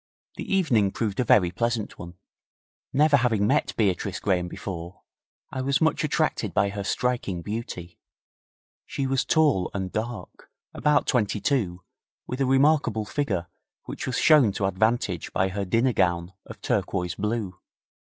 The 0.35 0.51
evening 0.51 0.89
proved 0.89 1.19
a 1.19 1.23
very 1.23 1.51
pleasant 1.51 1.99
one. 1.99 2.15
Never 2.91 3.17
having 3.17 3.45
met 3.45 3.75
Beatrice 3.77 4.19
Graham 4.19 4.47
before, 4.47 5.03
I 5.51 5.61
was 5.61 5.79
much 5.79 6.03
attracted 6.03 6.55
by 6.55 6.69
her 6.69 6.83
striking 6.83 7.43
beauty. 7.43 7.99
She 8.87 9.05
was 9.05 9.23
tall 9.23 9.69
and 9.75 9.91
dark, 9.91 10.49
about 10.73 11.05
twenty 11.05 11.39
two, 11.39 11.83
with 12.25 12.41
a 12.41 12.47
remarkable 12.47 13.05
figure 13.05 13.45
which 13.83 14.07
was 14.07 14.17
shown 14.17 14.51
to 14.53 14.65
advantage 14.65 15.31
by 15.33 15.49
her 15.49 15.65
dinner 15.65 15.93
gown 15.93 16.33
of 16.47 16.61
turquoise 16.63 17.13
blue. 17.13 17.59